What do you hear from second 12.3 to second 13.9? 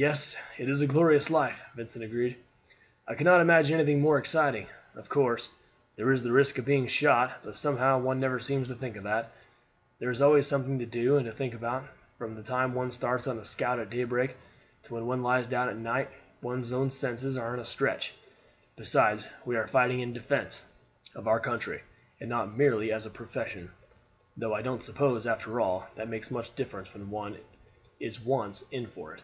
the time one starts on a scout at